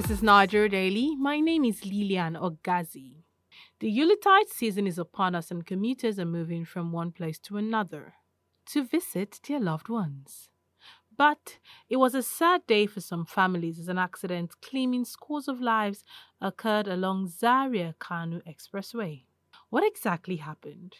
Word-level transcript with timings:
This 0.00 0.12
is 0.12 0.22
Nigeria 0.22 0.70
Daily. 0.70 1.14
My 1.14 1.40
name 1.40 1.62
is 1.62 1.84
Lilian 1.84 2.34
Ogazi. 2.34 3.16
The 3.80 3.90
Yuletide 3.90 4.48
season 4.48 4.86
is 4.86 4.98
upon 4.98 5.34
us, 5.34 5.50
and 5.50 5.66
commuters 5.66 6.18
are 6.18 6.24
moving 6.24 6.64
from 6.64 6.90
one 6.90 7.12
place 7.12 7.38
to 7.40 7.58
another 7.58 8.14
to 8.72 8.82
visit 8.82 9.40
their 9.46 9.60
loved 9.60 9.90
ones. 9.90 10.48
But 11.14 11.58
it 11.90 11.98
was 11.98 12.14
a 12.14 12.22
sad 12.22 12.66
day 12.66 12.86
for 12.86 13.02
some 13.02 13.26
families 13.26 13.78
as 13.78 13.88
an 13.88 13.98
accident 13.98 14.54
claiming 14.62 15.04
scores 15.04 15.48
of 15.48 15.60
lives 15.60 16.02
occurred 16.40 16.88
along 16.88 17.28
Zaria 17.28 17.94
Kano 17.98 18.40
Expressway. 18.48 19.24
What 19.68 19.84
exactly 19.86 20.36
happened? 20.36 20.94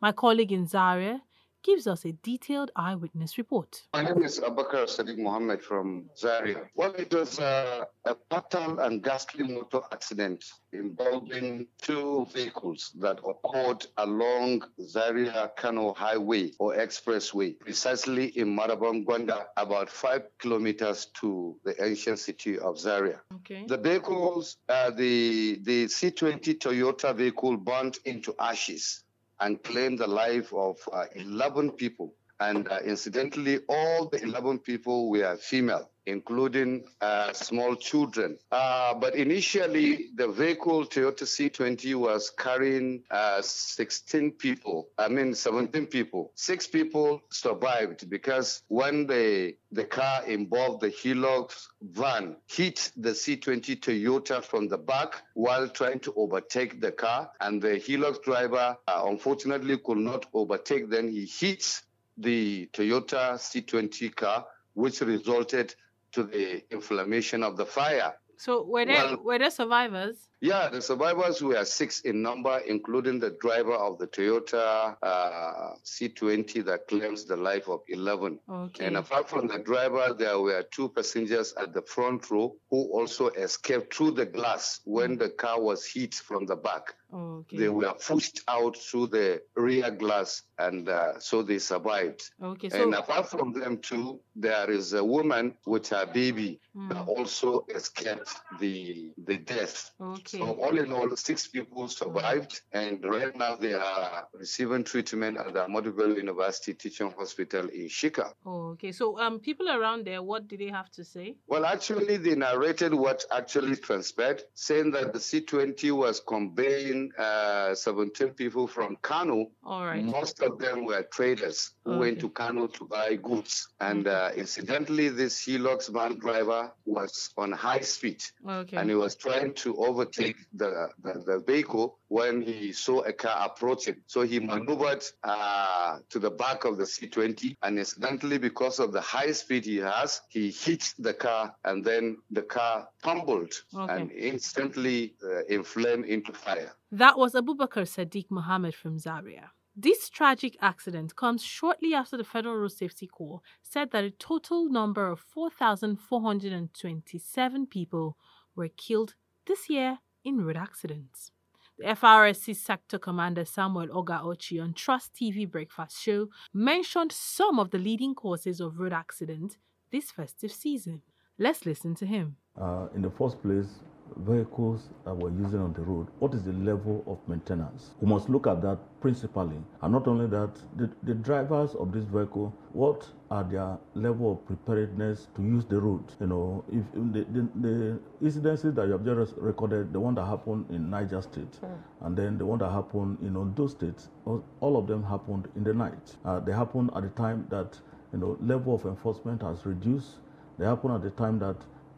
My 0.00 0.12
colleague 0.12 0.52
in 0.52 0.68
Zaria 0.68 1.22
gives 1.66 1.88
us 1.88 2.04
a 2.04 2.12
detailed 2.22 2.70
eyewitness 2.76 3.36
report. 3.38 3.82
My 3.92 4.02
name 4.04 4.22
is 4.22 4.38
Abubakar 4.38 4.86
Sadiq 4.86 5.18
Mohammed 5.18 5.60
from 5.60 6.08
Zaria. 6.16 6.62
Well, 6.76 6.94
it 6.94 7.12
was 7.12 7.40
uh, 7.40 7.84
a 8.04 8.16
fatal 8.30 8.78
and 8.78 9.02
ghastly 9.02 9.48
motor 9.48 9.80
accident 9.90 10.44
involving 10.72 11.66
two 11.82 12.26
vehicles 12.32 12.92
that 13.00 13.18
occurred 13.32 13.84
along 13.96 14.62
Zaria 14.80 15.50
Kano 15.56 15.92
Highway 15.94 16.52
or 16.60 16.76
Expressway, 16.76 17.58
precisely 17.58 18.26
in 18.38 18.56
Marabam 18.56 19.04
Gwanda, 19.04 19.46
about 19.56 19.90
five 19.90 20.22
kilometers 20.38 21.06
to 21.20 21.56
the 21.64 21.74
ancient 21.84 22.20
city 22.20 22.60
of 22.60 22.78
Zaria. 22.78 23.20
Okay. 23.38 23.64
The 23.66 23.78
vehicles, 23.78 24.56
uh, 24.68 24.90
the, 24.90 25.58
the 25.62 25.86
C20 25.86 26.58
Toyota 26.58 27.12
vehicle 27.12 27.56
burnt 27.56 27.98
into 28.04 28.36
ashes 28.38 29.02
and 29.40 29.62
claimed 29.62 29.98
the 29.98 30.06
life 30.06 30.52
of 30.52 30.78
uh, 30.92 31.04
11 31.14 31.72
people. 31.72 32.14
And 32.40 32.68
uh, 32.68 32.80
incidentally, 32.84 33.60
all 33.68 34.08
the 34.08 34.22
11 34.22 34.60
people 34.60 35.10
were 35.10 35.36
female, 35.36 35.90
including 36.06 36.84
uh, 37.00 37.32
small 37.32 37.76
children. 37.76 38.38
Uh, 38.50 38.94
but 38.94 39.14
initially, 39.14 40.08
the 40.14 40.28
vehicle, 40.28 40.84
Toyota 40.86 41.24
C20, 41.24 41.94
was 41.94 42.30
carrying 42.30 43.02
uh, 43.10 43.42
16 43.42 44.32
people, 44.32 44.88
I 44.98 45.08
mean 45.08 45.34
17 45.34 45.86
people. 45.86 46.32
Six 46.34 46.66
people 46.66 47.22
survived 47.30 48.08
because 48.08 48.62
when 48.68 49.06
the, 49.06 49.54
the 49.72 49.84
car 49.84 50.24
involved 50.26 50.80
the 50.80 50.90
Hilux 50.90 51.68
van 51.82 52.36
hit 52.46 52.92
the 52.96 53.10
C20 53.10 53.80
Toyota 53.80 54.42
from 54.42 54.68
the 54.68 54.78
back 54.78 55.22
while 55.34 55.68
trying 55.68 56.00
to 56.00 56.12
overtake 56.16 56.80
the 56.80 56.92
car. 56.92 57.30
And 57.40 57.60
the 57.60 57.80
Hilux 57.80 58.22
driver, 58.22 58.76
uh, 58.86 59.02
unfortunately, 59.06 59.78
could 59.78 59.98
not 59.98 60.26
overtake. 60.32 60.88
Then 60.90 61.08
he 61.08 61.26
hit 61.26 61.82
the 62.16 62.68
Toyota 62.72 63.34
C20 63.34 64.14
car, 64.14 64.46
which 64.74 65.00
resulted 65.00 65.74
to 66.16 66.22
the 66.24 66.62
inflammation 66.72 67.42
of 67.42 67.58
the 67.58 67.66
fire. 67.66 68.14
So 68.38 68.64
were 68.64 68.84
there 68.84 69.04
Well- 69.04 69.22
were 69.22 69.38
there 69.38 69.50
survivors? 69.50 70.16
Yeah, 70.40 70.68
the 70.68 70.82
survivors 70.82 71.42
were 71.42 71.64
six 71.64 72.00
in 72.02 72.20
number, 72.20 72.58
including 72.66 73.18
the 73.18 73.30
driver 73.40 73.72
of 73.72 73.98
the 73.98 74.06
Toyota 74.06 74.94
uh, 75.02 75.74
C20 75.84 76.62
that 76.66 76.86
claims 76.88 77.24
the 77.24 77.36
life 77.36 77.68
of 77.68 77.80
11. 77.88 78.38
Okay. 78.48 78.84
And 78.86 78.98
apart 78.98 79.30
from 79.30 79.46
the 79.46 79.58
driver, 79.58 80.14
there 80.18 80.38
were 80.38 80.62
two 80.70 80.90
passengers 80.90 81.54
at 81.58 81.72
the 81.72 81.80
front 81.80 82.30
row 82.30 82.54
who 82.70 82.82
also 82.92 83.28
escaped 83.28 83.94
through 83.94 84.10
the 84.12 84.26
glass 84.26 84.80
when 84.84 85.16
the 85.16 85.30
car 85.30 85.58
was 85.60 85.86
hit 85.86 86.14
from 86.14 86.44
the 86.44 86.56
back. 86.56 86.94
Okay. 87.16 87.56
They 87.56 87.68
were 87.68 87.94
pushed 87.94 88.40
out 88.48 88.76
through 88.76 89.08
the 89.08 89.42
rear 89.56 89.90
glass, 89.90 90.42
and 90.58 90.88
uh, 90.88 91.18
so 91.18 91.42
they 91.42 91.58
survived. 91.58 92.22
okay. 92.42 92.68
So 92.68 92.82
and 92.82 92.94
apart 92.94 93.30
from 93.30 93.52
them 93.52 93.78
too, 93.78 94.20
there 94.34 94.70
is 94.70 94.92
a 94.92 95.04
woman 95.04 95.54
with 95.66 95.88
her 95.88 96.06
baby 96.06 96.60
Mm. 96.76 96.90
that 96.90 97.08
also 97.08 97.64
escaped 97.74 98.34
the 98.60 99.10
the 99.28 99.38
death. 99.38 99.92
okay. 99.98 100.38
So 100.38 100.44
all 100.62 100.76
in 100.78 100.92
all, 100.92 101.08
six 101.16 101.48
people 101.48 101.88
survived, 101.88 102.60
and 102.72 103.02
right 103.02 103.34
now 103.34 103.56
they 103.56 103.72
are 103.72 104.28
receiving 104.34 104.84
treatment 104.84 105.38
at 105.38 105.54
the 105.54 105.60
Ahmadu 105.66 106.16
University 106.16 106.74
Teaching 106.74 107.10
Hospital 107.18 107.64
in 107.70 107.88
Shika. 107.88 108.34
okay. 108.46 108.92
So 108.92 109.18
um 109.18 109.40
people 109.40 109.70
around 109.70 110.04
there, 110.06 110.22
what 110.22 110.48
did 110.48 110.60
they 110.60 110.68
have 110.68 110.90
to 110.98 111.02
say? 111.04 111.36
Well, 111.46 111.64
actually, 111.64 112.18
they 112.18 112.34
narrated 112.34 112.92
what 112.92 113.24
actually 113.32 113.76
transpired, 113.76 114.42
saying 114.54 114.90
that 114.92 115.14
the 115.14 115.20
C-20 115.20 115.92
was 115.92 116.20
conveying 116.20 117.05
uh, 117.18 117.74
17 117.74 118.30
people 118.30 118.66
from 118.66 118.96
Kano. 119.02 119.46
All 119.64 119.84
right. 119.84 120.04
Most 120.04 120.42
of 120.42 120.58
them 120.58 120.84
were 120.84 121.02
traders 121.12 121.72
who 121.84 121.98
went 121.98 122.20
to 122.20 122.28
Kano 122.30 122.66
to 122.66 122.84
buy 122.84 123.16
goods. 123.16 123.68
And 123.80 124.06
uh, 124.06 124.30
incidentally, 124.36 125.08
this 125.08 125.44
Hilux 125.44 125.88
van 125.92 126.18
driver 126.18 126.72
was 126.84 127.30
on 127.36 127.52
high 127.52 127.80
speed 127.80 128.22
Okay. 128.46 128.76
and 128.76 128.88
he 128.88 128.96
was 128.96 129.14
trying 129.16 129.54
to 129.54 129.76
overtake 129.76 130.36
the, 130.54 130.88
the, 131.02 131.22
the 131.26 131.38
vehicle 131.46 131.98
when 132.08 132.40
he 132.40 132.72
saw 132.72 133.00
a 133.00 133.12
car 133.12 133.46
approaching. 133.46 133.96
So 134.06 134.22
he 134.22 134.38
maneuvered 134.40 135.04
uh, 135.24 135.98
to 136.10 136.18
the 136.18 136.30
back 136.30 136.64
of 136.64 136.76
the 136.78 136.84
C20, 136.84 137.56
and 137.62 137.78
incidentally, 137.78 138.38
because 138.38 138.78
of 138.78 138.92
the 138.92 139.00
high 139.00 139.32
speed 139.32 139.64
he 139.64 139.78
has, 139.78 140.20
he 140.28 140.50
hit 140.50 140.92
the 140.98 141.14
car, 141.14 141.54
and 141.64 141.84
then 141.84 142.18
the 142.30 142.42
car 142.42 142.88
tumbled 143.06 143.54
Okay. 143.74 143.94
and 143.96 144.06
instantly 144.12 144.98
uh, 145.24 145.28
inflamed 145.58 146.04
into 146.14 146.32
fire. 146.44 146.70
That 147.02 147.14
was 147.22 147.32
Abubakar 147.40 147.86
Sadiq 147.94 148.26
Mohammed 148.30 148.74
from 148.74 148.98
Zaria. 148.98 149.46
This 149.88 150.00
tragic 150.18 150.54
accident 150.70 151.08
comes 151.16 151.42
shortly 151.44 151.92
after 152.00 152.16
the 152.16 152.24
Federal 152.34 152.56
Road 152.56 152.72
Safety 152.72 153.06
Corps 153.06 153.42
said 153.62 153.90
that 153.92 154.04
a 154.04 154.10
total 154.10 154.68
number 154.70 155.06
of 155.06 155.20
4,427 155.20 157.66
people 157.66 158.16
were 158.54 158.68
killed 158.68 159.14
this 159.46 159.68
year 159.68 159.98
in 160.24 160.44
road 160.44 160.56
accidents. 160.56 161.30
The 161.78 161.84
FRSC 161.88 162.56
Sector 162.56 162.98
Commander 162.98 163.44
Samuel 163.44 163.88
Oga 163.88 164.22
Ochi 164.24 164.62
on 164.62 164.72
Trust 164.72 165.12
TV 165.14 165.50
Breakfast 165.50 166.00
Show 166.02 166.28
mentioned 166.54 167.12
some 167.12 167.58
of 167.58 167.70
the 167.70 167.78
leading 167.78 168.14
causes 168.14 168.60
of 168.60 168.78
road 168.78 168.94
accidents 168.94 169.58
this 169.92 170.10
festive 170.10 170.52
season. 170.52 171.02
Let's 171.38 171.66
listen 171.66 171.94
to 171.96 172.06
him. 172.06 172.36
Uh, 172.60 172.86
in 172.94 173.02
the 173.02 173.10
first 173.10 173.42
place, 173.42 173.80
vehicles 174.18 174.88
that 175.04 175.14
we're 175.14 175.30
using 175.30 175.60
on 175.60 175.72
the 175.72 175.82
road, 175.82 176.06
what 176.20 176.32
is 176.32 176.42
the 176.42 176.52
level 176.52 177.02
of 177.06 177.18
maintenance? 177.28 177.90
We 178.00 178.08
must 178.08 178.28
look 178.28 178.46
at 178.46 178.62
that 178.62 178.78
principally. 179.00 179.58
And 179.82 179.92
not 179.92 180.06
only 180.06 180.26
that, 180.28 180.50
the, 180.76 180.90
the 181.02 181.14
drivers 181.14 181.74
of 181.74 181.92
this 181.92 182.04
vehicle, 182.04 182.54
what 182.72 183.08
are 183.30 183.44
their 183.44 183.76
level 183.94 184.32
of 184.32 184.46
preparedness 184.46 185.28
to 185.36 185.42
use 185.42 185.64
the 185.64 185.80
road? 185.80 186.04
You 186.20 186.28
know, 186.28 186.64
if 186.70 186.84
if 186.94 187.12
the, 187.12 187.24
the, 187.32 187.48
the 187.60 188.00
incidences 188.22 188.74
that 188.76 188.86
you 188.86 188.92
have 188.92 189.04
just 189.04 189.34
recorded, 189.36 189.92
the 189.92 190.00
one 190.00 190.14
that 190.14 190.24
happened 190.24 190.66
in 190.70 190.88
Niger 190.88 191.20
State, 191.22 191.58
and 192.00 192.16
then 192.16 192.38
the 192.38 192.46
one 192.46 192.58
that 192.60 192.70
happened 192.70 193.18
in 193.22 193.36
Ondo 193.36 193.66
State, 193.66 194.06
all, 194.24 194.76
of 194.76 194.86
them 194.86 195.02
happened 195.02 195.48
in 195.56 195.64
the 195.64 195.74
night. 195.74 196.16
Uh, 196.24 196.40
they 196.40 196.52
happened 196.52 196.90
at 196.94 197.02
the 197.02 197.08
time 197.10 197.46
that, 197.50 197.78
you 198.12 198.18
know, 198.18 198.36
level 198.40 198.74
of 198.74 198.84
enforcement 198.86 199.42
has 199.42 199.66
reduced. 199.66 200.16
They 200.58 200.64
happen 200.64 200.90
at 200.90 201.02
the 201.02 201.10
time 201.10 201.38
that 201.40 201.56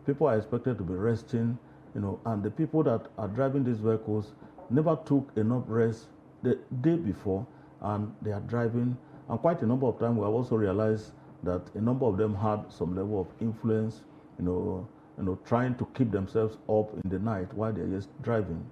people 0.08 0.26
are 0.26 0.38
expected 0.38 0.78
to 0.78 0.84
be 0.84 0.94
resting, 0.94 1.58
you 1.94 2.00
know, 2.00 2.18
and 2.24 2.42
the 2.42 2.50
people 2.50 2.82
that 2.82 3.02
are 3.18 3.28
driving 3.28 3.62
these 3.62 3.78
vehicles 3.78 4.32
never 4.70 4.98
took 5.04 5.30
enough 5.36 5.64
rest 5.66 6.06
the 6.42 6.58
day 6.80 6.96
before, 6.96 7.46
and 7.82 8.10
they 8.22 8.32
are 8.32 8.40
driving. 8.40 8.96
And 9.28 9.38
quite 9.38 9.60
a 9.60 9.66
number 9.66 9.86
of 9.86 9.98
times, 9.98 10.16
we 10.16 10.24
have 10.24 10.32
also 10.32 10.56
realized 10.56 11.12
that 11.42 11.60
a 11.74 11.80
number 11.80 12.06
of 12.06 12.16
them 12.16 12.34
had 12.34 12.72
some 12.72 12.96
level 12.96 13.20
of 13.20 13.26
influence, 13.42 14.00
you 14.38 14.46
know, 14.46 14.88
you 15.18 15.24
know, 15.24 15.38
trying 15.44 15.74
to 15.74 15.86
keep 15.94 16.10
themselves 16.10 16.56
up 16.70 16.90
in 17.04 17.10
the 17.10 17.18
night 17.18 17.52
while 17.52 17.72
they're 17.72 17.86
just 17.86 18.08
driving. 18.22 18.64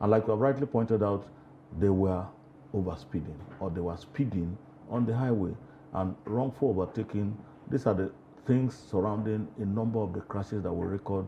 And 0.00 0.12
like 0.12 0.26
you 0.26 0.30
have 0.30 0.40
rightly 0.40 0.66
pointed 0.66 1.02
out, 1.02 1.26
they 1.80 1.88
were 1.88 2.24
overspeeding 2.72 3.38
or 3.58 3.68
they 3.68 3.80
were 3.80 3.96
speeding 3.96 4.56
on 4.90 5.06
the 5.06 5.16
highway 5.16 5.54
and 5.94 6.14
wrongful 6.24 6.70
overtaking. 6.70 7.36
These 7.68 7.86
are 7.86 7.94
the 7.94 8.12
things 8.46 8.78
surrounding 8.90 9.48
a 9.58 9.64
number 9.64 9.98
of 9.98 10.12
the 10.12 10.20
crashes 10.20 10.62
that 10.62 10.72
we 10.72 10.86
record 10.86 11.26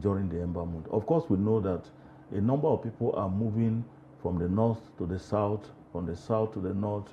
during 0.00 0.28
the 0.28 0.40
Ember. 0.40 0.64
Of 0.90 1.06
course, 1.06 1.24
we 1.28 1.36
know 1.38 1.60
that 1.60 1.84
a 2.32 2.40
number 2.40 2.68
of 2.68 2.82
people 2.82 3.14
are 3.16 3.28
moving 3.28 3.84
from 4.22 4.38
the 4.38 4.48
north 4.48 4.80
to 4.98 5.06
the 5.06 5.18
south, 5.18 5.70
from 5.92 6.06
the 6.06 6.14
south 6.16 6.52
to 6.54 6.60
the 6.60 6.74
north. 6.74 7.08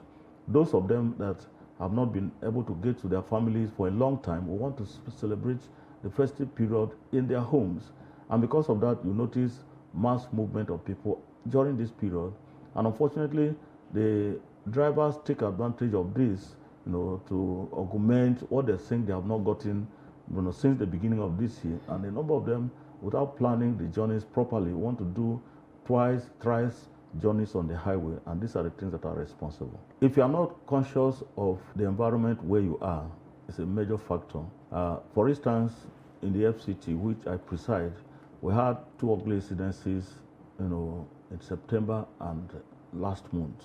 Those 0.47 0.73
of 0.73 0.87
them 0.87 1.15
that 1.17 1.45
have 1.79 1.93
not 1.93 2.13
been 2.13 2.31
able 2.43 2.63
to 2.63 2.75
get 2.83 2.99
to 3.01 3.07
their 3.07 3.21
families 3.21 3.69
for 3.75 3.87
a 3.87 3.91
long 3.91 4.19
time, 4.19 4.47
we 4.47 4.57
want 4.57 4.77
to 4.77 4.87
celebrate 5.11 5.61
the 6.03 6.09
festive 6.09 6.53
period 6.55 6.89
in 7.11 7.27
their 7.27 7.41
homes. 7.41 7.91
And 8.29 8.41
because 8.41 8.69
of 8.69 8.79
that, 8.81 8.99
you 9.03 9.13
notice 9.13 9.59
mass 9.93 10.27
movement 10.31 10.69
of 10.69 10.83
people 10.85 11.21
during 11.49 11.77
this 11.77 11.91
period. 11.91 12.33
And 12.75 12.87
unfortunately, 12.87 13.55
the 13.93 14.39
drivers 14.69 15.15
take 15.25 15.41
advantage 15.41 15.93
of 15.93 16.13
this, 16.13 16.55
you 16.85 16.91
know, 16.91 17.21
to 17.27 17.69
augment 17.73 18.49
what 18.51 18.67
they 18.67 18.77
think 18.77 19.07
they 19.07 19.13
have 19.13 19.25
not 19.25 19.39
gotten, 19.39 19.87
you 20.33 20.41
know, 20.41 20.51
since 20.51 20.79
the 20.79 20.85
beginning 20.85 21.19
of 21.19 21.37
this 21.39 21.63
year. 21.63 21.79
And 21.87 22.05
a 22.05 22.11
number 22.11 22.33
of 22.33 22.45
them, 22.45 22.71
without 23.01 23.37
planning 23.37 23.77
the 23.77 23.85
journeys 23.85 24.23
properly, 24.23 24.71
want 24.73 24.97
to 24.99 25.05
do 25.05 25.41
twice, 25.85 26.29
thrice 26.41 26.87
journeys 27.21 27.55
on 27.55 27.67
the 27.67 27.77
highway, 27.77 28.17
and 28.25 28.41
these 28.41 28.55
are 28.55 28.63
the 28.63 28.69
things 28.71 28.91
that 28.91 29.05
are 29.05 29.15
responsible. 29.15 29.79
If 30.01 30.17
you 30.17 30.23
are 30.23 30.29
not 30.29 30.65
conscious 30.67 31.23
of 31.37 31.59
the 31.75 31.85
environment 31.85 32.43
where 32.43 32.61
you 32.61 32.77
are, 32.81 33.09
it's 33.47 33.59
a 33.59 33.65
major 33.65 33.97
factor. 33.97 34.41
Uh, 34.71 34.97
for 35.13 35.29
instance, 35.29 35.71
in 36.21 36.33
the 36.33 36.51
FCT, 36.51 36.97
which 36.99 37.25
I 37.27 37.37
preside, 37.37 37.93
we 38.41 38.53
had 38.53 38.77
two 38.99 39.13
ugly 39.13 39.37
incidences, 39.37 40.05
you 40.59 40.67
know, 40.67 41.07
in 41.31 41.39
September 41.39 42.05
and 42.19 42.49
last 42.93 43.31
month 43.33 43.63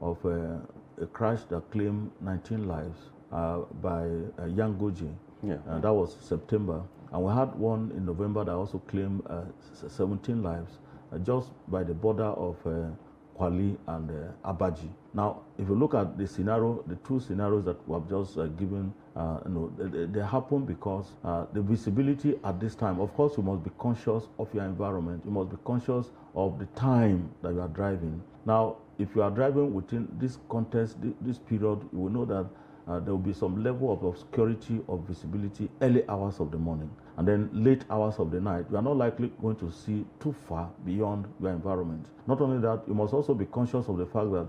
of 0.00 0.24
uh, 0.24 0.58
a 1.00 1.06
crash 1.06 1.40
that 1.50 1.70
claimed 1.70 2.10
19 2.20 2.68
lives 2.68 2.98
uh, 3.32 3.58
by 3.82 4.02
uh, 4.02 4.46
Yangoji. 4.46 5.12
Yeah. 5.42 5.56
Uh, 5.68 5.78
that 5.80 5.92
was 5.92 6.16
September. 6.20 6.82
And 7.12 7.24
we 7.24 7.32
had 7.32 7.54
one 7.56 7.92
in 7.96 8.04
November 8.04 8.44
that 8.44 8.52
also 8.52 8.78
claimed 8.88 9.22
uh, 9.28 9.42
17 9.88 10.42
lives 10.42 10.78
uh, 11.12 11.18
just 11.18 11.48
by 11.68 11.82
the 11.82 11.94
border 11.94 12.24
of 12.24 12.56
uh, 12.66 12.90
Kwali 13.40 13.76
and 13.86 14.10
uh, 14.10 14.52
Abaji. 14.52 14.88
Now, 15.14 15.40
if 15.58 15.66
you 15.68 15.74
look 15.74 15.94
at 15.94 16.18
the 16.18 16.26
scenario, 16.26 16.84
the 16.86 16.96
two 16.96 17.18
scenarios 17.20 17.64
that 17.64 17.76
we 17.88 17.94
have 17.94 18.08
just 18.08 18.36
uh, 18.36 18.46
given, 18.46 18.92
uh, 19.16 19.38
you 19.46 19.50
know, 19.52 19.72
they, 19.78 20.04
they 20.06 20.24
happen 20.26 20.64
because 20.66 21.06
uh, 21.24 21.46
the 21.54 21.62
visibility 21.62 22.38
at 22.44 22.60
this 22.60 22.74
time, 22.74 23.00
of 23.00 23.12
course, 23.14 23.36
you 23.38 23.42
must 23.42 23.64
be 23.64 23.70
conscious 23.78 24.24
of 24.38 24.52
your 24.54 24.64
environment. 24.64 25.22
You 25.24 25.30
must 25.30 25.50
be 25.50 25.56
conscious 25.64 26.10
of 26.34 26.58
the 26.58 26.66
time 26.78 27.30
that 27.42 27.54
you 27.54 27.60
are 27.60 27.68
driving. 27.68 28.22
Now, 28.44 28.76
if 28.98 29.14
you 29.16 29.22
are 29.22 29.30
driving 29.30 29.72
within 29.72 30.06
this 30.18 30.38
context, 30.50 30.98
this 31.22 31.38
period, 31.38 31.80
you 31.92 31.98
will 31.98 32.10
know 32.10 32.24
that 32.26 32.46
uh, 32.86 33.00
there 33.00 33.12
will 33.14 33.18
be 33.18 33.32
some 33.32 33.64
level 33.64 33.92
of 33.92 34.02
obscurity 34.02 34.80
of 34.88 35.00
visibility 35.08 35.70
early 35.80 36.06
hours 36.08 36.40
of 36.40 36.50
the 36.50 36.58
morning 36.58 36.90
and 37.20 37.28
then 37.28 37.50
late 37.52 37.84
hours 37.90 38.14
of 38.18 38.30
the 38.30 38.40
night. 38.40 38.64
You 38.70 38.78
are 38.78 38.82
not 38.82 38.96
likely 38.96 39.30
going 39.42 39.56
to 39.56 39.70
see 39.70 40.06
too 40.20 40.34
far 40.48 40.70
beyond 40.86 41.26
your 41.38 41.50
environment. 41.50 42.06
Not 42.26 42.40
only 42.40 42.58
that, 42.62 42.80
you 42.88 42.94
must 42.94 43.12
also 43.12 43.34
be 43.34 43.44
conscious 43.44 43.88
of 43.88 43.98
the 43.98 44.06
fact 44.06 44.32
that 44.32 44.48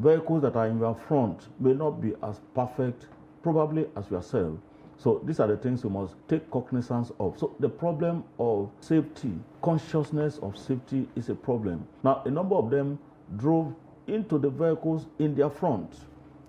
vehicles 0.00 0.42
that 0.42 0.56
are 0.56 0.66
in 0.66 0.80
your 0.80 0.96
front 0.96 1.46
may 1.60 1.72
not 1.72 2.00
be 2.00 2.14
as 2.24 2.40
perfect, 2.52 3.06
probably 3.44 3.86
as 3.96 4.10
yourself. 4.10 4.58
So 4.98 5.22
these 5.24 5.38
are 5.38 5.46
the 5.46 5.56
things 5.56 5.84
you 5.84 5.90
must 5.90 6.16
take 6.26 6.50
cognizance 6.50 7.12
of. 7.20 7.38
So 7.38 7.54
the 7.60 7.68
problem 7.68 8.24
of 8.40 8.70
safety, 8.80 9.38
consciousness 9.62 10.38
of 10.38 10.58
safety 10.58 11.08
is 11.14 11.28
a 11.28 11.36
problem. 11.36 11.86
Now, 12.02 12.22
a 12.24 12.30
number 12.32 12.56
of 12.56 12.70
them 12.70 12.98
drove 13.36 13.72
into 14.08 14.36
the 14.36 14.50
vehicles 14.50 15.06
in 15.20 15.36
their 15.36 15.48
front. 15.48 15.94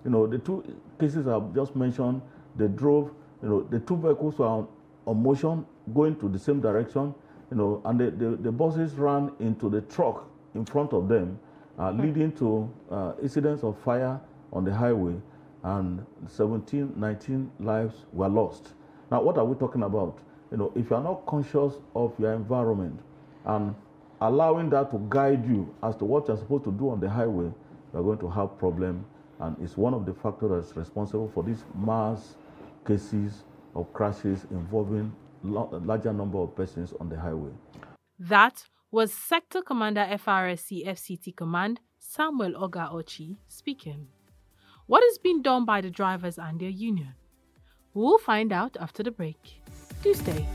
You 0.04 0.10
know, 0.10 0.26
the 0.26 0.38
two 0.38 0.64
cases 0.98 1.28
I've 1.28 1.54
just 1.54 1.76
mentioned, 1.76 2.20
they 2.56 2.66
drove, 2.66 3.12
you 3.44 3.48
know, 3.48 3.60
the 3.62 3.78
two 3.78 3.96
vehicles 3.96 4.38
were 4.38 4.66
on 5.06 5.22
motion, 5.22 5.66
going 5.94 6.16
to 6.16 6.28
the 6.28 6.38
same 6.38 6.60
direction, 6.60 7.14
you 7.50 7.56
know, 7.56 7.82
and 7.84 8.00
the, 8.00 8.10
the, 8.10 8.36
the 8.36 8.52
buses 8.52 8.94
ran 8.94 9.32
into 9.40 9.68
the 9.68 9.80
truck 9.82 10.28
in 10.54 10.64
front 10.64 10.92
of 10.92 11.08
them, 11.08 11.38
uh, 11.78 11.90
leading 11.90 12.32
to 12.32 12.70
uh, 12.90 13.12
incidents 13.22 13.62
of 13.62 13.78
fire 13.78 14.20
on 14.52 14.64
the 14.64 14.72
highway, 14.72 15.14
and 15.64 16.04
17, 16.28 16.94
19 16.96 17.50
lives 17.60 17.94
were 18.12 18.28
lost. 18.28 18.74
Now, 19.10 19.22
what 19.22 19.38
are 19.38 19.44
we 19.44 19.56
talking 19.56 19.82
about? 19.82 20.18
You 20.50 20.58
know, 20.58 20.72
if 20.74 20.90
you 20.90 20.96
are 20.96 21.02
not 21.02 21.24
conscious 21.26 21.74
of 21.94 22.12
your 22.18 22.32
environment 22.32 22.98
and 23.44 23.74
allowing 24.20 24.70
that 24.70 24.90
to 24.90 25.04
guide 25.08 25.46
you 25.46 25.74
as 25.82 25.96
to 25.96 26.04
what 26.04 26.28
you're 26.28 26.36
supposed 26.36 26.64
to 26.64 26.72
do 26.72 26.90
on 26.90 27.00
the 27.00 27.08
highway, 27.08 27.50
you're 27.92 28.02
going 28.02 28.18
to 28.18 28.28
have 28.28 28.58
problem 28.58 29.04
and 29.40 29.56
it's 29.60 29.76
one 29.76 29.92
of 29.92 30.06
the 30.06 30.14
factors 30.14 30.50
that's 30.50 30.76
responsible 30.76 31.30
for 31.34 31.42
these 31.42 31.64
mass 31.74 32.36
cases 32.86 33.44
of 33.74 33.92
crashes 33.92 34.46
involving 34.50 35.12
a 35.44 35.46
larger 35.46 36.12
number 36.12 36.38
of 36.38 36.54
persons 36.54 36.92
on 37.00 37.08
the 37.08 37.18
highway. 37.18 37.50
That 38.18 38.64
was 38.90 39.12
Sector 39.12 39.62
Commander 39.62 40.06
FRSC 40.12 40.86
FCT 40.86 41.36
Command 41.36 41.80
Samuel 41.98 42.52
Oga 42.52 42.92
Ochi 42.92 43.36
speaking. 43.48 44.08
What 44.86 45.02
is 45.04 45.18
being 45.18 45.42
done 45.42 45.64
by 45.64 45.80
the 45.80 45.90
drivers 45.90 46.38
and 46.38 46.60
their 46.60 46.68
union? 46.68 47.14
We'll 47.94 48.18
find 48.18 48.52
out 48.52 48.76
after 48.78 49.02
the 49.02 49.10
break. 49.10 49.62
Do 50.02 50.14
stay. 50.14 50.46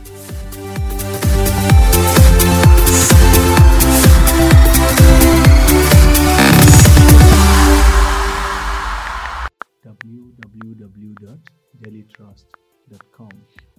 www.dailytrust.com. 9.83 12.66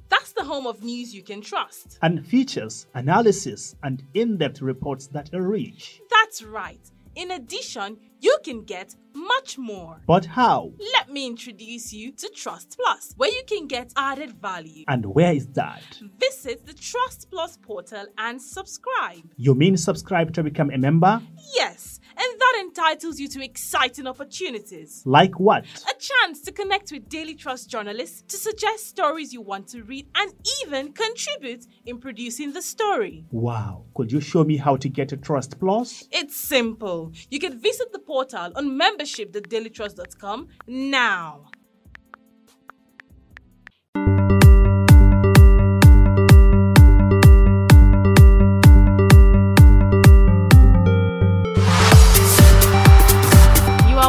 That's 0.08 0.32
the 0.32 0.44
home 0.44 0.66
of 0.66 0.82
news 0.82 1.14
you 1.14 1.22
can 1.22 1.40
trust. 1.40 1.98
And 2.02 2.26
features, 2.26 2.86
analysis, 2.94 3.76
and 3.82 4.02
in 4.14 4.38
depth 4.38 4.62
reports 4.62 5.06
that 5.08 5.32
are 5.34 5.42
rich. 5.42 6.00
That's 6.10 6.42
right. 6.42 6.80
In 7.14 7.32
addition, 7.32 7.98
you 8.20 8.38
can 8.44 8.64
get 8.64 8.94
much 9.14 9.58
more. 9.58 10.00
But 10.06 10.24
how? 10.24 10.72
Let 10.94 11.10
me 11.10 11.26
introduce 11.26 11.92
you 11.92 12.12
to 12.12 12.28
Trust 12.28 12.78
Plus, 12.78 13.14
where 13.16 13.30
you 13.30 13.42
can 13.46 13.66
get 13.66 13.92
added 13.96 14.32
value. 14.32 14.84
And 14.88 15.06
where 15.06 15.32
is 15.32 15.46
that? 15.48 15.82
Visit 16.18 16.66
the 16.66 16.74
Trust 16.74 17.30
Plus 17.30 17.56
portal 17.56 18.06
and 18.16 18.40
subscribe. 18.40 19.24
You 19.36 19.54
mean 19.54 19.76
subscribe 19.76 20.32
to 20.34 20.42
become 20.42 20.70
a 20.70 20.78
member? 20.78 21.20
Yes, 21.54 22.00
and 22.10 22.40
that 22.40 22.58
entitles 22.60 23.18
you 23.18 23.28
to 23.28 23.44
exciting 23.44 24.06
opportunities. 24.06 25.02
Like 25.04 25.40
what? 25.40 25.64
A 25.64 25.94
chance 25.98 26.40
to 26.42 26.52
connect 26.52 26.92
with 26.92 27.08
Daily 27.08 27.34
Trust 27.34 27.70
journalists 27.70 28.22
to 28.28 28.36
suggest 28.36 28.86
stories 28.86 29.32
you 29.32 29.40
want 29.40 29.68
to 29.68 29.82
read 29.82 30.06
and 30.14 30.32
even 30.62 30.92
contribute 30.92 31.66
in 31.86 31.98
producing 31.98 32.52
the 32.52 32.62
story. 32.62 33.24
Wow. 33.30 33.84
Could 33.94 34.12
you 34.12 34.20
show 34.20 34.44
me 34.44 34.56
how 34.56 34.76
to 34.76 34.88
get 34.88 35.12
a 35.12 35.16
Trust 35.16 35.58
Plus? 35.58 36.04
It's 36.12 36.36
simple. 36.36 37.12
You 37.30 37.38
can 37.40 37.58
visit 37.58 37.92
the 37.92 37.98
portal 38.08 38.50
on 38.56 38.76
membership.dailytrust.com 38.76 40.48
now. 40.66 41.50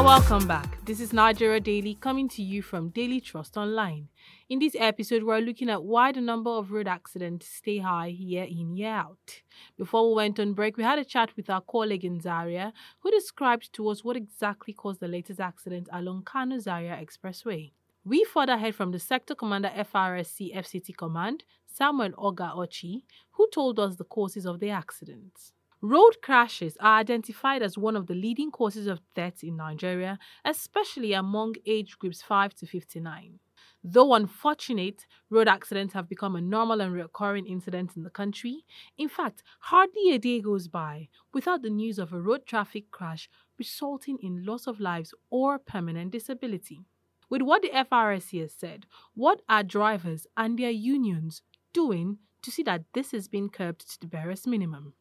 Welcome 0.09 0.47
back. 0.47 0.83
This 0.85 0.99
is 1.01 1.13
Nigeria 1.13 1.59
Daily 1.59 1.93
coming 1.93 2.27
to 2.29 2.41
you 2.41 2.63
from 2.63 2.89
Daily 2.89 3.21
Trust 3.21 3.55
Online. 3.57 4.07
In 4.49 4.57
this 4.57 4.75
episode, 4.79 5.21
we're 5.21 5.37
looking 5.37 5.69
at 5.69 5.83
why 5.83 6.11
the 6.11 6.19
number 6.19 6.49
of 6.49 6.71
road 6.71 6.87
accidents 6.87 7.47
stay 7.47 7.77
high 7.77 8.07
year 8.07 8.43
in, 8.45 8.75
year 8.75 8.89
out. 8.89 9.43
Before 9.77 10.09
we 10.09 10.15
went 10.15 10.39
on 10.39 10.53
break, 10.53 10.77
we 10.77 10.83
had 10.83 10.97
a 10.97 11.05
chat 11.05 11.29
with 11.37 11.47
our 11.47 11.61
colleague 11.61 12.03
in 12.03 12.19
Zaria 12.19 12.73
who 13.01 13.11
described 13.11 13.71
to 13.73 13.87
us 13.89 14.03
what 14.03 14.15
exactly 14.15 14.73
caused 14.73 14.99
the 14.99 15.07
latest 15.07 15.39
accident 15.39 15.87
along 15.93 16.23
Kano 16.23 16.57
Zaria 16.57 16.99
Expressway. 16.99 17.71
We 18.03 18.23
further 18.23 18.57
heard 18.57 18.73
from 18.73 18.89
the 18.89 18.97
Sector 18.97 19.35
Commander 19.35 19.71
FRSC 19.77 20.55
FCT 20.55 20.97
Command, 20.97 21.43
Samuel 21.67 22.13
Oga 22.13 22.55
Ochi, 22.55 23.03
who 23.33 23.47
told 23.53 23.79
us 23.79 23.97
the 23.97 24.05
causes 24.05 24.47
of 24.47 24.59
the 24.59 24.71
accidents. 24.71 25.53
Road 25.81 26.17
crashes 26.21 26.75
are 26.81 26.99
identified 26.99 27.61
as 27.61 27.77
one 27.77 27.95
of 27.95 28.07
the 28.07 28.13
leading 28.13 28.51
causes 28.51 28.85
of 28.85 28.99
death 29.15 29.41
in 29.43 29.55
Nigeria, 29.55 30.19
especially 30.43 31.13
among 31.13 31.55
age 31.65 31.97
groups 31.97 32.21
5 32.21 32.53
to 32.55 32.65
59. 32.65 33.39
Though 33.81 34.13
unfortunate, 34.13 35.05
road 35.29 35.47
accidents 35.47 35.93
have 35.93 36.09
become 36.09 36.35
a 36.35 36.41
normal 36.41 36.81
and 36.81 36.91
recurring 36.91 37.45
incident 37.45 37.95
in 37.95 38.03
the 38.03 38.09
country. 38.09 38.65
In 38.97 39.07
fact, 39.07 39.41
hardly 39.61 40.11
a 40.11 40.19
day 40.19 40.41
goes 40.41 40.67
by 40.67 41.07
without 41.33 41.61
the 41.61 41.69
news 41.69 41.97
of 41.97 42.11
a 42.11 42.19
road 42.19 42.45
traffic 42.45 42.91
crash 42.91 43.29
resulting 43.57 44.17
in 44.21 44.45
loss 44.45 44.67
of 44.67 44.81
lives 44.81 45.13
or 45.29 45.59
permanent 45.59 46.11
disability. 46.11 46.81
With 47.29 47.41
what 47.41 47.61
the 47.61 47.69
FRSC 47.69 48.41
has 48.41 48.53
said, 48.53 48.85
what 49.13 49.43
are 49.47 49.63
drivers 49.63 50.27
and 50.35 50.59
their 50.59 50.71
unions 50.71 51.41
doing 51.71 52.17
to 52.41 52.51
see 52.51 52.63
that 52.63 52.83
this 52.93 53.11
has 53.11 53.29
been 53.29 53.47
curbed 53.47 53.89
to 53.91 53.99
the 54.01 54.07
barest 54.07 54.45
minimum? 54.45 54.93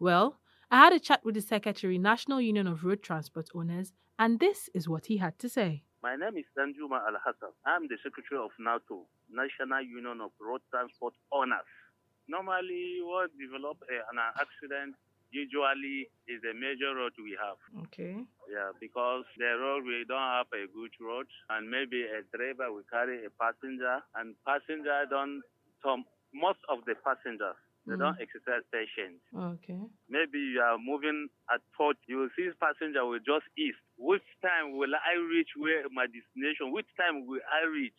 Well, 0.00 0.40
I 0.70 0.78
had 0.78 0.92
a 0.92 0.98
chat 0.98 1.24
with 1.24 1.36
the 1.36 1.40
Secretary, 1.40 1.98
National 1.98 2.40
Union 2.40 2.66
of 2.66 2.82
Road 2.82 3.02
Transport 3.02 3.48
Owners, 3.54 3.92
and 4.18 4.40
this 4.40 4.68
is 4.74 4.88
what 4.88 5.06
he 5.06 5.18
had 5.18 5.38
to 5.38 5.48
say. 5.48 5.84
My 6.02 6.16
name 6.16 6.36
is 6.36 6.44
Danjuma 6.58 6.98
Al 7.06 7.16
Hassan. 7.22 7.54
I'm 7.64 7.86
the 7.86 7.96
Secretary 8.02 8.42
of 8.42 8.50
NARTO, 8.58 9.06
National 9.30 9.82
Union 9.82 10.20
of 10.20 10.32
Road 10.40 10.62
Transport 10.70 11.14
Owners. 11.30 11.70
Normally, 12.26 12.98
what 13.06 13.30
develop 13.38 13.78
eh, 13.86 14.02
an 14.10 14.18
accident 14.18 14.96
usually 15.30 16.10
is 16.26 16.42
a 16.42 16.54
major 16.58 16.90
road 16.98 17.14
we 17.22 17.38
have. 17.38 17.58
Okay. 17.86 18.18
Yeah, 18.50 18.74
because 18.80 19.24
the 19.38 19.54
road 19.62 19.86
we 19.86 20.04
don't 20.08 20.18
have 20.42 20.50
a 20.50 20.66
good 20.74 20.92
road, 21.00 21.26
and 21.54 21.70
maybe 21.70 22.02
a 22.02 22.26
driver 22.34 22.66
will 22.74 22.86
carry 22.90 23.22
a 23.24 23.30
passenger, 23.38 24.02
and 24.18 24.34
passenger 24.42 25.06
don't. 25.08 25.42
So 25.86 26.02
most 26.34 26.60
of 26.68 26.82
the 26.84 26.98
passengers 26.98 27.56
they 27.86 27.96
don't 27.96 28.16
exercise 28.16 28.64
patience. 28.72 29.20
Okay. 29.32 29.76
Maybe 30.08 30.40
you 30.40 30.60
are 30.60 30.80
moving 30.80 31.28
at 31.52 31.60
port, 31.76 31.96
you 32.08 32.16
will 32.16 32.32
see 32.32 32.48
this 32.48 32.56
passenger 32.56 33.04
will 33.04 33.20
just 33.20 33.44
east. 33.60 33.80
Which 34.00 34.24
time 34.40 34.76
will 34.76 34.92
I 34.96 35.20
reach 35.20 35.52
where 35.56 35.84
my 35.92 36.08
destination? 36.08 36.72
Which 36.72 36.88
time 36.96 37.28
will 37.28 37.44
I 37.44 37.68
reach? 37.68 37.96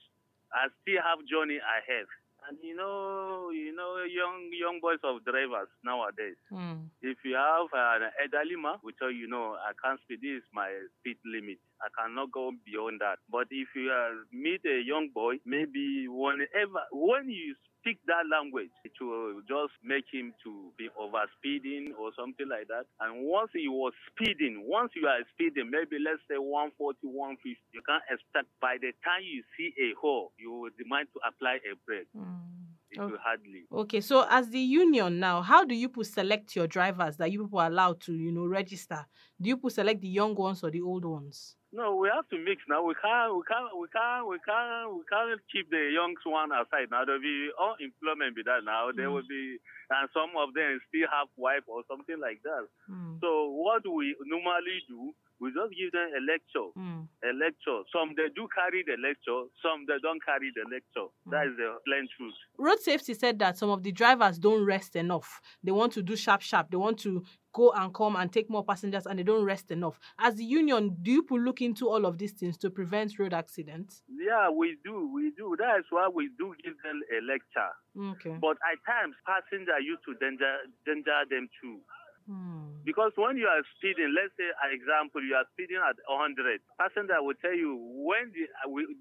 I 0.49 0.73
still 0.81 1.01
have 1.05 1.21
journey 1.29 1.61
ahead. 1.61 2.09
And 2.49 2.57
you 2.61 2.75
know, 2.77 3.49
you 3.49 3.73
know, 3.73 3.97
young 4.05 4.49
young 4.53 4.77
boys 4.77 5.01
of 5.01 5.25
drivers 5.25 5.69
nowadays. 5.81 6.37
Mm. 6.53 6.93
If 7.01 7.17
you 7.25 7.33
have 7.33 7.73
an 7.73 8.09
elderly 8.21 8.53
man, 8.53 8.77
we 8.85 8.93
tell 8.93 9.09
you, 9.09 9.25
know, 9.27 9.57
I 9.57 9.73
can't 9.81 9.99
speed. 10.01 10.21
This 10.21 10.45
is 10.45 10.47
my 10.53 10.69
speed 10.99 11.17
limit. 11.25 11.57
I 11.85 11.89
cannot 11.93 12.31
go 12.33 12.49
beyond 12.65 13.01
that. 13.01 13.21
But 13.29 13.47
if 13.53 13.69
you 13.75 13.93
uh, 13.93 14.25
meet 14.33 14.65
a 14.65 14.81
young 14.81 15.09
boy, 15.13 15.37
maybe 15.45 16.09
whenever 16.09 16.81
when 16.91 17.29
you 17.29 17.53
speak 17.85 18.01
that 18.09 18.25
language, 18.25 18.73
it 18.81 18.97
will 18.97 19.45
just 19.45 19.77
make 19.85 20.09
him 20.09 20.33
to 20.41 20.73
be 20.77 20.89
over 20.97 21.21
speeding 21.37 21.93
or 21.93 22.09
something 22.17 22.49
like 22.49 22.65
that. 22.73 22.89
And 22.99 23.29
once 23.29 23.53
he 23.53 23.69
was 23.69 23.93
speeding, 24.09 24.65
once 24.65 24.89
you 24.97 25.05
are 25.05 25.21
speeding, 25.37 25.69
maybe 25.69 26.01
let's 26.01 26.25
say 26.25 26.41
140, 26.41 27.05
150, 27.05 27.53
you 27.77 27.85
can't 27.85 28.01
expect 28.09 28.49
by 28.57 28.81
the 28.81 28.89
time 29.05 29.21
you 29.21 29.45
see 29.53 29.69
a 29.77 29.93
hole, 29.93 30.33
you 30.41 30.49
will 30.49 30.73
demand 30.73 31.13
to 31.13 31.21
apply 31.21 31.61
a 31.61 31.77
brake. 31.85 32.09
Mm. 32.17 32.65
It 32.91 33.01
will 33.01 33.17
hardly. 33.21 33.65
Okay, 33.71 34.01
so 34.01 34.25
as 34.29 34.49
the 34.49 34.59
union 34.59 35.19
now, 35.19 35.41
how 35.41 35.65
do 35.65 35.75
you 35.75 35.89
people 35.89 36.05
select 36.05 36.55
your 36.55 36.67
drivers 36.67 37.17
that 37.17 37.31
you 37.31 37.43
people 37.43 37.59
are 37.59 37.67
allowed 37.67 37.99
to, 38.01 38.13
you 38.13 38.31
know, 38.31 38.45
register? 38.45 39.05
Do 39.39 39.49
you 39.49 39.57
people 39.57 39.69
select 39.69 40.01
the 40.01 40.07
young 40.07 40.33
ones 40.33 40.63
or 40.63 40.71
the 40.71 40.81
old 40.81 41.03
ones? 41.03 41.55
No, 41.75 41.95
we 41.99 42.07
have 42.07 42.23
to 42.31 42.37
mix 42.39 42.63
now. 42.71 42.87
We 42.87 42.95
can't, 43.03 43.35
we 43.35 43.43
can't, 43.43 43.67
we 43.75 43.87
can't, 43.91 44.23
we 44.31 44.37
can't, 44.47 44.87
we 44.95 45.03
can't 45.11 45.41
keep 45.51 45.67
the 45.69 45.91
young 45.91 46.15
one 46.23 46.55
aside 46.55 46.87
now. 46.89 47.03
There'll 47.03 47.19
be 47.19 47.51
unemployment 47.59 48.39
with 48.39 48.47
that 48.47 48.63
now. 48.63 48.95
There 48.95 49.11
Mm. 49.11 49.13
will 49.19 49.27
be, 49.27 49.59
and 49.91 50.07
some 50.15 50.31
of 50.39 50.53
them 50.55 50.79
still 50.87 51.11
have 51.11 51.27
wife 51.35 51.67
or 51.67 51.83
something 51.91 52.15
like 52.15 52.39
that. 52.47 52.63
Mm. 52.89 53.19
So 53.19 53.51
what 53.51 53.83
do 53.83 53.91
we 53.91 54.15
normally 54.23 54.87
do, 54.87 55.11
we 55.39 55.49
just 55.51 55.71
give 55.77 55.91
them 55.91 56.09
a 56.15 56.21
lecture, 56.31 56.69
Mm. 56.77 57.07
a 57.23 57.33
lecture. 57.33 57.79
Some 57.91 58.15
they 58.15 58.29
do 58.35 58.47
carry 58.55 58.83
the 58.87 58.95
lecture, 59.01 59.49
some 59.61 59.85
they 59.87 59.99
don't 60.01 60.23
carry 60.23 60.51
the 60.55 60.63
lecture. 60.71 61.07
That 61.27 61.47
is 61.47 61.57
the 61.57 61.75
plain 61.85 62.07
truth. 62.15 62.33
Road 62.57 62.79
safety 62.79 63.13
said 63.13 63.39
that 63.39 63.57
some 63.57 63.69
of 63.69 63.83
the 63.83 63.91
drivers 63.91 64.39
don't 64.39 64.65
rest 64.65 64.95
enough. 64.95 65.41
They 65.63 65.71
want 65.71 65.93
to 65.93 66.01
do 66.03 66.15
sharp, 66.15 66.41
sharp. 66.41 66.71
They 66.71 66.77
want 66.77 66.99
to 66.99 67.23
go 67.53 67.71
and 67.71 67.93
come 67.93 68.15
and 68.17 68.31
take 68.31 68.49
more 68.49 68.65
passengers 68.65 69.05
and 69.05 69.17
they 69.19 69.23
don't 69.23 69.45
rest 69.45 69.71
enough. 69.71 69.97
As 70.19 70.35
the 70.35 70.43
union, 70.43 70.97
do 71.01 71.11
you 71.11 71.25
look 71.31 71.61
into 71.61 71.87
all 71.89 72.05
of 72.05 72.17
these 72.17 72.33
things 72.33 72.57
to 72.57 72.69
prevent 72.69 73.17
road 73.17 73.33
accidents? 73.33 74.03
Yeah, 74.09 74.49
we 74.49 74.77
do, 74.83 75.09
we 75.13 75.31
do. 75.37 75.55
That 75.57 75.79
is 75.79 75.85
why 75.89 76.09
we 76.13 76.29
do 76.37 76.53
give 76.63 76.73
them 76.83 76.99
a 77.11 77.19
lecture. 77.23 77.71
Okay. 78.15 78.37
But 78.41 78.57
at 78.71 78.77
times, 78.85 79.15
passengers 79.25 79.83
used 79.85 80.03
to 80.05 80.13
danger, 80.15 80.57
danger 80.85 81.15
them 81.29 81.47
too. 81.61 81.79
Hmm. 82.25 82.81
Because 82.81 83.13
when 83.15 83.37
you 83.37 83.45
are 83.45 83.61
speeding, 83.77 84.09
let's 84.13 84.33
say, 84.33 84.49
an 84.65 84.73
example, 84.73 85.21
you 85.21 85.37
are 85.37 85.45
speeding 85.53 85.77
at 85.77 85.97
100, 86.09 86.61
passenger 86.77 87.21
will 87.21 87.37
tell 87.37 87.53
you, 87.53 87.77
when, 88.01 88.33
the, 88.33 88.49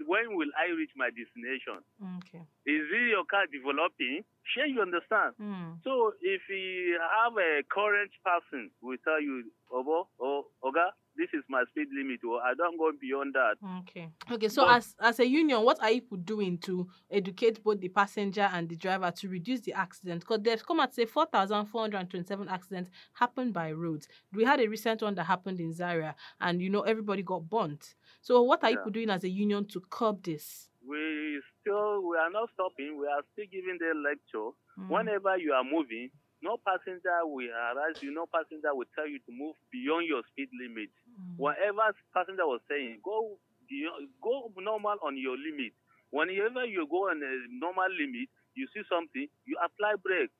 when 0.04 0.36
will 0.36 0.52
I 0.60 0.72
reach 0.76 0.92
my 0.96 1.08
destination? 1.08 1.80
Okay. 2.20 2.44
Is 2.68 2.84
it 2.84 3.08
your 3.12 3.24
car 3.24 3.48
developing? 3.48 4.24
Sure, 4.52 4.66
you 4.66 4.80
understand. 4.82 5.34
Hmm. 5.38 5.72
So 5.84 6.12
if 6.20 6.42
you 6.50 6.98
have 7.24 7.32
a 7.36 7.62
current 7.72 8.10
person, 8.24 8.70
will 8.82 8.98
tell 9.02 9.20
you, 9.20 9.44
Obo, 9.72 10.08
oh, 10.20 10.44
Oga, 10.62 10.90
this 11.16 11.28
is 11.32 11.42
my 11.48 11.64
speed 11.70 11.86
limit, 11.96 12.20
or 12.28 12.40
I 12.42 12.52
don't 12.54 12.76
go 12.76 12.90
beyond 13.00 13.34
that. 13.34 13.54
Okay. 13.80 14.10
Okay. 14.30 14.48
So 14.48 14.66
But- 14.66 14.76
as 14.76 14.96
as 15.00 15.20
a 15.20 15.26
union, 15.26 15.62
what 15.62 15.80
are 15.82 15.90
you 15.90 16.02
doing 16.24 16.58
to 16.58 16.86
educate 17.10 17.62
both 17.62 17.80
the 17.80 17.88
passenger 17.88 18.48
and 18.52 18.68
the 18.68 18.76
driver 18.76 19.10
to 19.12 19.28
reduce 19.28 19.60
the 19.60 19.72
accident? 19.72 20.20
Because 20.20 20.40
they've 20.42 20.64
come 20.66 20.80
at 20.80 20.92
say 20.94 21.06
four 21.06 21.26
thousand 21.26 21.66
four 21.66 21.80
hundred 21.82 22.10
twenty-seven 22.10 22.48
accidents 22.48 22.90
happened 23.14 23.54
by 23.54 23.72
roads. 23.72 24.08
We 24.32 24.44
had 24.44 24.60
a 24.60 24.66
recent 24.68 25.02
one 25.02 25.14
that 25.14 25.24
happened 25.24 25.58
in 25.60 25.72
Zaria, 25.72 26.14
and 26.40 26.60
you 26.60 26.68
know 26.68 26.82
everybody 26.82 27.22
got 27.22 27.48
burnt. 27.48 27.94
So 28.20 28.42
what 28.42 28.62
are 28.62 28.70
you 28.70 28.76
Yeah. 28.76 28.80
people 28.82 28.92
doing 28.92 29.10
as 29.10 29.24
a 29.24 29.28
union 29.28 29.66
to 29.68 29.80
curb 29.88 30.22
this? 30.22 30.68
We 30.86 31.40
still, 31.60 32.04
we 32.04 32.16
are 32.20 32.30
not 32.30 32.50
stopping. 32.52 32.98
We 33.00 33.06
are 33.08 33.24
still 33.32 33.48
giving 33.50 33.78
the 33.80 33.96
lecture. 33.96 34.52
Mm. 34.76 34.88
Whenever 34.92 35.36
you 35.40 35.52
are 35.56 35.64
moving, 35.64 36.10
no 36.44 36.60
passenger 36.60 37.24
will 37.24 37.48
harass 37.48 37.96
you, 38.04 38.12
no 38.12 38.26
passenger 38.28 38.74
will 38.76 38.88
tell 38.92 39.08
you 39.08 39.16
to 39.24 39.30
move 39.32 39.56
beyond 39.72 40.04
your 40.06 40.20
speed 40.28 40.52
limit. 40.52 40.92
Mm. 41.08 41.40
Whatever 41.40 41.96
passenger 42.12 42.44
was 42.44 42.60
saying, 42.68 43.00
go 43.00 43.40
beyond, 43.68 44.12
go 44.20 44.52
normal 44.60 45.00
on 45.00 45.16
your 45.16 45.40
limit. 45.40 45.72
Whenever 46.12 46.68
you 46.68 46.86
go 46.86 47.08
on 47.08 47.18
a 47.24 47.32
normal 47.48 47.88
limit, 47.88 48.28
you 48.54 48.68
see 48.76 48.84
something, 48.86 49.26
you 49.48 49.56
apply 49.64 49.96
brake. 49.98 50.30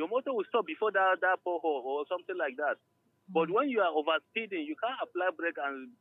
Your 0.00 0.08
motor 0.08 0.32
will 0.32 0.48
stop 0.48 0.64
before 0.66 0.90
that, 0.96 1.20
that 1.20 1.38
pothole 1.44 1.84
or 1.84 2.08
something 2.08 2.34
like 2.40 2.56
that. 2.56 2.80
But 3.28 3.46
Mm. 3.48 3.52
when 3.52 3.66
you 3.68 3.80
are 3.84 3.92
overspeeding, 3.92 4.64
you 4.64 4.74
can't 4.80 4.96
apply 5.02 5.28
brake 5.36 5.60
and 5.60 5.92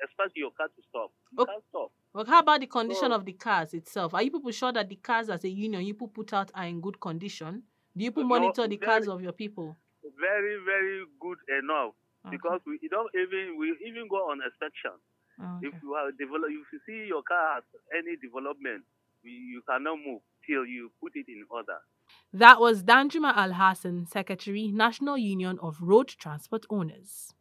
expect 0.00 0.36
your 0.38 0.52
car 0.54 0.68
to 0.70 0.80
stop. 0.88 1.10
You 1.34 1.42
Okay. 1.42 1.52
can't 1.52 1.64
stop. 1.74 1.87
Well, 2.18 2.26
how 2.26 2.40
about 2.40 2.58
the 2.58 2.66
condition 2.66 3.10
So- 3.10 3.14
of 3.14 3.24
the 3.24 3.32
cars 3.32 3.72
itself? 3.74 4.12
Are 4.12 4.20
you 4.24 4.32
people 4.32 4.50
sure 4.50 4.72
that 4.72 4.88
the 4.88 4.96
cars 4.96 5.30
as 5.30 5.44
a 5.44 5.48
union 5.48 5.86
you 5.86 5.94
people 5.94 6.08
put 6.08 6.32
out 6.32 6.50
are 6.52 6.66
in 6.66 6.80
good 6.80 6.98
condition? 6.98 7.62
Do 7.96 8.04
you 8.04 8.10
people 8.10 8.24
monitor 8.24 8.66
the 8.66 8.76
cars 8.76 9.06
of 9.06 9.22
your 9.22 9.30
people? 9.30 9.76
Very, 10.18 10.58
very 10.64 11.04
good 11.20 11.38
enough. 11.62 11.94
Okay. 12.26 12.36
Because 12.36 12.60
we 12.66 12.80
don't 12.90 13.08
even 13.14 13.56
we 13.56 13.68
even 13.86 14.08
go 14.10 14.16
on 14.16 14.40
inspection. 14.42 14.98
Oh, 15.40 15.58
okay. 15.58 15.68
If 15.68 15.74
you 15.80 15.94
have 15.94 16.18
develop, 16.18 16.50
if 16.50 16.66
you 16.72 16.80
see 16.86 17.06
your 17.06 17.22
car 17.22 17.54
has 17.54 17.64
any 17.96 18.16
development, 18.16 18.82
you, 19.22 19.30
you 19.30 19.62
cannot 19.70 19.98
move 20.04 20.20
till 20.44 20.66
you 20.66 20.90
put 21.00 21.12
it 21.14 21.26
in 21.28 21.44
order. 21.48 21.78
That 22.32 22.58
was 22.58 22.82
Danjuma 22.82 23.32
Al 23.36 23.52
Hassan, 23.52 24.06
Secretary, 24.06 24.72
National 24.72 25.18
Union 25.18 25.56
of 25.62 25.80
Road 25.80 26.08
Transport 26.08 26.66
Owners. 26.68 27.32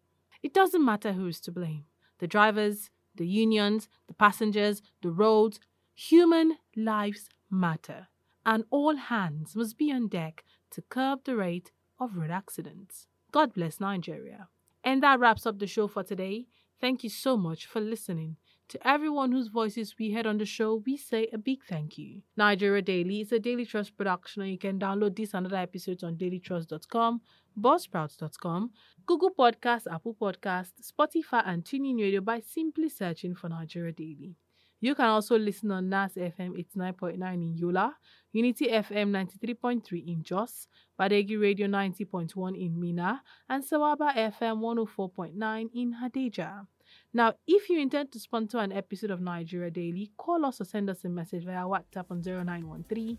It 0.44 0.54
doesn't 0.54 0.86
matter 0.86 1.14
who 1.14 1.26
is 1.26 1.42
to 1.42 1.52
blame 1.52 1.86
the 2.20 2.28
drivers, 2.28 2.92
the 3.18 3.28
unions, 3.28 3.88
the 4.08 4.14
passengers, 4.14 4.82
the 5.02 5.12
roads. 5.12 5.60
Human 5.96 6.58
lives 6.76 7.30
matter, 7.50 8.08
and 8.46 8.64
all 8.70 8.96
hands 8.96 9.56
must 9.56 9.78
be 9.78 9.92
on 9.92 10.08
deck 10.08 10.44
to 10.72 10.82
curb 10.84 11.24
the 11.24 11.36
rate 11.36 11.72
of 12.00 12.16
road 12.16 12.32
accidents. 12.32 13.08
God 13.32 13.54
bless 13.54 13.80
Nigeria. 13.80 14.50
And 14.84 15.04
that 15.04 15.20
wraps 15.20 15.46
up 15.46 15.60
the 15.60 15.68
show 15.68 15.88
for 15.88 16.04
today. 16.04 16.48
Thank 16.80 17.04
you 17.04 17.10
so 17.10 17.36
much 17.36 17.66
for 17.66 17.82
listening. 17.82 18.38
To 18.70 18.86
everyone 18.86 19.32
whose 19.32 19.48
voices 19.48 19.96
we 19.98 20.12
heard 20.12 20.28
on 20.28 20.40
the 20.40 20.46
show, 20.46 20.84
we 20.86 20.98
say 20.98 21.30
a 21.32 21.38
big 21.38 21.64
thank 21.70 21.98
you. 21.98 22.22
Nigeria 22.36 22.82
Daily 22.82 23.22
is 23.22 23.32
a 23.32 23.40
Daily 23.40 23.66
Trust 23.66 23.96
production, 23.96 24.42
and 24.42 24.52
you 24.52 24.58
can 24.58 24.78
download 24.78 25.16
this 25.16 25.34
and 25.34 25.46
other 25.46 25.56
episodes 25.56 26.04
on 26.04 26.18
dailytrust.com, 26.18 27.22
buzzsprouts.com, 27.58 28.72
Google 29.06 29.32
Podcasts, 29.32 29.88
Apple 29.90 30.18
Podcasts, 30.20 30.92
Spotify, 30.92 31.44
and 31.46 31.64
TuneIn 31.64 31.98
Radio 31.98 32.20
by 32.20 32.42
simply 32.42 32.90
searching 32.90 33.36
for 33.36 33.48
Nigeria 33.48 33.94
Daily. 33.94 34.36
You 34.82 34.96
can 34.96 35.06
also 35.06 35.40
listen 35.40 35.72
on 35.72 35.88
NAS 35.88 36.16
FM 36.16 36.62
89.9 36.76 37.34
in 37.36 37.56
Yola, 37.56 37.96
Unity 38.34 38.68
FM 38.68 39.12
93.3 39.12 40.08
in 40.08 40.24
Jos, 40.24 40.68
Badegi 41.00 41.40
Radio 41.40 41.68
90.1 41.68 42.62
in 42.62 42.78
Minna, 42.78 43.24
and 43.48 43.64
Sawaba 43.64 44.14
FM 44.14 44.60
104.9 44.60 45.70
in 45.74 45.96
Hadejia. 46.04 46.68
Now, 47.14 47.34
if 47.48 47.70
you 47.70 47.80
intend 47.80 48.12
to 48.12 48.20
sponsor 48.20 48.60
an 48.60 48.72
episode 48.72 49.12
of 49.12 49.22
Nigeria 49.22 49.72
Daily, 49.72 50.12
call 50.18 50.46
us 50.46 50.60
or 50.62 50.66
send 50.66 50.90
us 50.90 51.06
a 51.06 51.10
message 51.10 51.46
via 51.46 51.64
WhatsApp 51.64 52.12
on 52.12 52.22
0913 52.22 53.18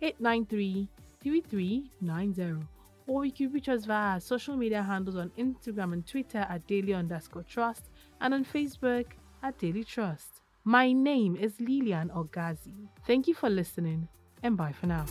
893 0.00 0.88
3390. 1.22 2.66
Or 3.06 3.24
you 3.24 3.32
can 3.32 3.52
reach 3.52 3.68
us 3.68 3.84
via 3.84 4.14
our 4.14 4.20
social 4.20 4.56
media 4.56 4.82
handles 4.82 5.16
on 5.16 5.30
Instagram 5.38 5.92
and 5.92 6.06
Twitter 6.06 6.46
at 6.48 6.66
daily 6.66 6.94
underscore 6.94 7.42
trust 7.42 7.90
and 8.20 8.32
on 8.34 8.44
Facebook 8.44 9.06
at 9.42 9.58
Daily 9.58 9.82
Trust. 9.84 10.42
My 10.64 10.92
name 10.92 11.36
is 11.36 11.54
Lilian 11.58 12.10
Ogazi. 12.10 12.86
Thank 13.06 13.26
you 13.26 13.34
for 13.34 13.50
listening 13.50 14.08
and 14.42 14.56
bye 14.56 14.72
for 14.72 14.86
now. 14.86 15.04